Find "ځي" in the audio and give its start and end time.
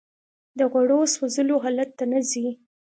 2.29-2.47